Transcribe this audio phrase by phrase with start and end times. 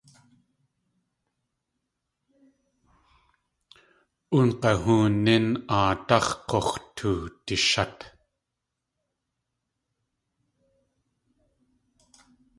[4.37, 5.45] Oong̲ahoonín
[5.77, 7.97] aadáx̲ k̲ux̲ tuwdishát.